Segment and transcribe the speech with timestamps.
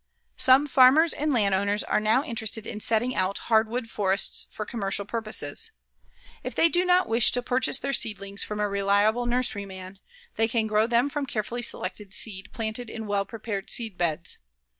[0.37, 5.05] Some farmers and land owners are now interested in setting out hardwood forests for commercial
[5.05, 5.69] purposes.
[6.43, 9.99] If they do not wish to purchase their seedlings from a reliable nursery man,
[10.37, 14.37] they can grow them from carefully selected seed planted in well prepared seedbeds.